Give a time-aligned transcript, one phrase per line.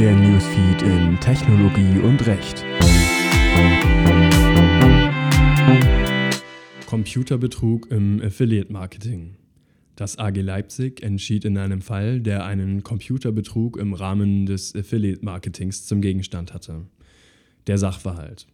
[0.00, 2.64] Der Newsfeed in Technologie und Recht.
[6.86, 9.36] Computerbetrug im Affiliate Marketing.
[9.96, 15.84] Das AG Leipzig entschied in einem Fall, der einen Computerbetrug im Rahmen des Affiliate Marketings
[15.84, 16.86] zum Gegenstand hatte.
[17.66, 18.46] Der Sachverhalt.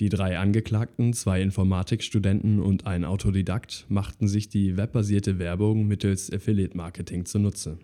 [0.00, 6.76] Die drei Angeklagten, zwei Informatikstudenten und ein Autodidakt, machten sich die webbasierte Werbung mittels Affiliate
[6.76, 7.78] Marketing zunutze.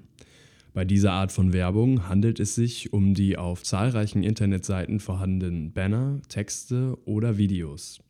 [0.74, 6.20] Bei dieser Art von Werbung handelt es sich um die auf zahlreichen Internetseiten vorhandenen Banner,
[6.28, 8.00] Texte oder Videos.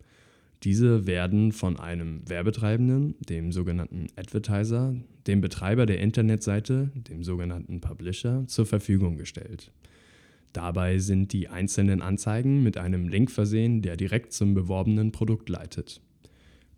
[0.63, 4.97] Diese werden von einem Werbetreibenden, dem sogenannten Advertiser,
[5.27, 9.71] dem Betreiber der Internetseite, dem sogenannten Publisher, zur Verfügung gestellt.
[10.55, 16.01] Dabei sind die einzelnen Anzeigen mit einem Link versehen, der direkt zum beworbenen Produkt leitet.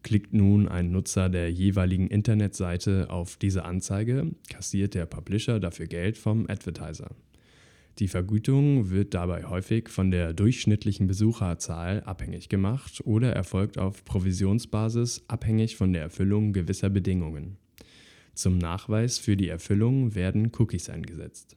[0.03, 6.17] Klickt nun ein Nutzer der jeweiligen Internetseite auf diese Anzeige, kassiert der Publisher dafür Geld
[6.17, 7.11] vom Advertiser.
[7.99, 15.25] Die Vergütung wird dabei häufig von der durchschnittlichen Besucherzahl abhängig gemacht oder erfolgt auf Provisionsbasis
[15.29, 17.57] abhängig von der Erfüllung gewisser Bedingungen.
[18.35, 21.57] Zum Nachweis für die Erfüllung werden Cookies eingesetzt.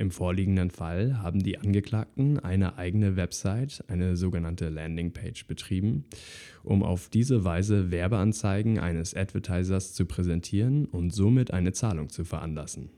[0.00, 6.06] Im vorliegenden Fall haben die Angeklagten eine eigene Website, eine sogenannte Landingpage, betrieben,
[6.62, 12.88] um auf diese Weise Werbeanzeigen eines Advertisers zu präsentieren und somit eine Zahlung zu veranlassen.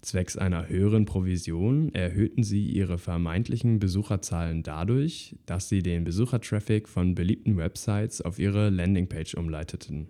[0.00, 7.14] Zwecks einer höheren Provision erhöhten sie ihre vermeintlichen Besucherzahlen dadurch, dass sie den Besuchertraffic von
[7.14, 10.08] beliebten Websites auf ihre Landingpage umleiteten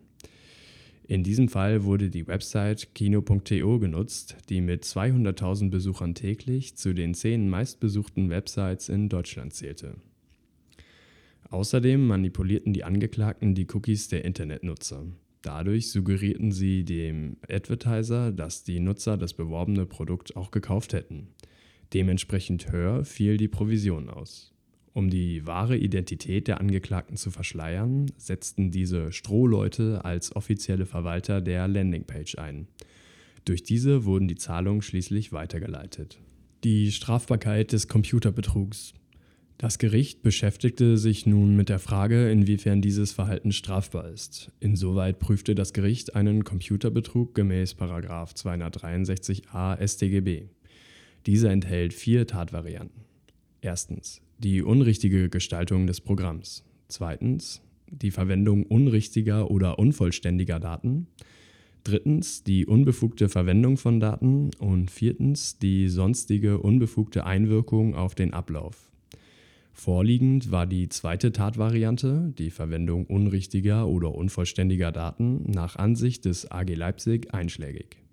[1.06, 7.12] in diesem Fall wurde die Website kino.to genutzt, die mit 200.000 Besuchern täglich zu den
[7.12, 9.96] zehn meistbesuchten Websites in Deutschland zählte.
[11.50, 15.04] Außerdem manipulierten die Angeklagten die Cookies der Internetnutzer.
[15.42, 21.28] Dadurch suggerierten sie dem Advertiser, dass die Nutzer das beworbene Produkt auch gekauft hätten.
[21.92, 24.53] Dementsprechend höher fiel die Provision aus.
[24.94, 31.66] Um die wahre Identität der Angeklagten zu verschleiern, setzten diese Strohleute als offizielle Verwalter der
[31.66, 32.68] Landingpage ein.
[33.44, 36.20] Durch diese wurden die Zahlungen schließlich weitergeleitet.
[36.62, 38.94] Die Strafbarkeit des Computerbetrugs.
[39.58, 44.52] Das Gericht beschäftigte sich nun mit der Frage, inwiefern dieses Verhalten strafbar ist.
[44.60, 50.44] Insoweit prüfte das Gericht einen Computerbetrug gemäß 263a StGB.
[51.26, 53.02] Dieser enthält vier Tatvarianten.
[53.60, 56.64] Erstens die unrichtige Gestaltung des Programms.
[56.88, 61.06] Zweitens die Verwendung unrichtiger oder unvollständiger Daten.
[61.82, 64.50] Drittens die unbefugte Verwendung von Daten.
[64.58, 68.90] Und viertens die sonstige unbefugte Einwirkung auf den Ablauf.
[69.72, 76.74] Vorliegend war die zweite Tatvariante, die Verwendung unrichtiger oder unvollständiger Daten, nach Ansicht des AG
[76.74, 78.03] Leipzig einschlägig.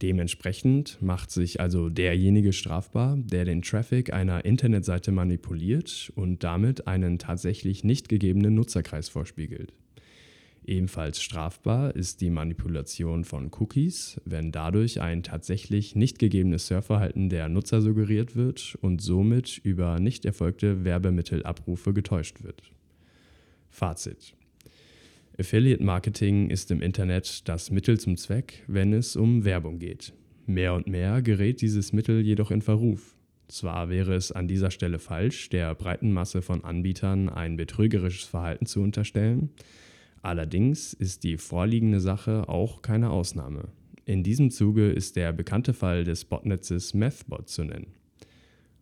[0.00, 7.18] Dementsprechend macht sich also derjenige strafbar, der den Traffic einer Internetseite manipuliert und damit einen
[7.18, 9.72] tatsächlich nicht gegebenen Nutzerkreis vorspiegelt.
[10.64, 17.48] Ebenfalls strafbar ist die Manipulation von Cookies, wenn dadurch ein tatsächlich nicht gegebenes Surfverhalten der
[17.48, 22.62] Nutzer suggeriert wird und somit über nicht erfolgte Werbemittelabrufe getäuscht wird.
[23.70, 24.34] Fazit
[25.40, 30.12] Affiliate Marketing ist im Internet das Mittel zum Zweck, wenn es um Werbung geht.
[30.46, 33.14] Mehr und mehr gerät dieses Mittel jedoch in Verruf.
[33.46, 38.66] Zwar wäre es an dieser Stelle falsch, der breiten Masse von Anbietern ein betrügerisches Verhalten
[38.66, 39.50] zu unterstellen,
[40.22, 43.68] allerdings ist die vorliegende Sache auch keine Ausnahme.
[44.06, 47.94] In diesem Zuge ist der bekannte Fall des Botnetzes Methbot zu nennen.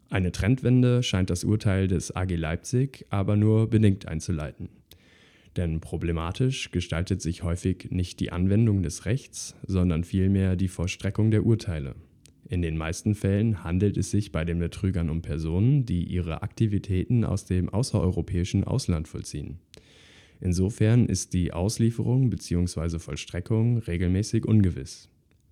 [0.08, 4.70] Eine Trendwende scheint das Urteil des AG Leipzig aber nur bedingt einzuleiten.
[5.56, 11.46] Denn problematisch gestaltet sich häufig nicht die Anwendung des Rechts, sondern vielmehr die Vollstreckung der
[11.46, 11.94] Urteile.
[12.48, 17.24] In den meisten Fällen handelt es sich bei den Betrügern um Personen, die ihre Aktivitäten
[17.24, 19.58] aus dem außereuropäischen Ausland vollziehen.
[20.40, 22.98] Insofern ist die Auslieferung bzw.
[22.98, 25.08] Vollstreckung regelmäßig ungewiss.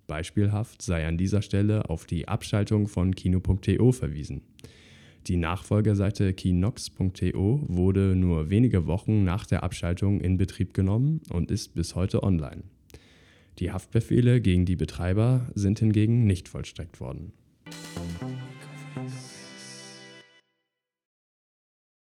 [0.07, 4.43] Beispielhaft sei an dieser Stelle auf die Abschaltung von Kino.to verwiesen.
[5.27, 11.73] Die Nachfolgerseite keynox.to wurde nur wenige Wochen nach der Abschaltung in Betrieb genommen und ist
[11.73, 12.63] bis heute online.
[13.57, 17.33] Die Haftbefehle gegen die Betreiber sind hingegen nicht vollstreckt worden.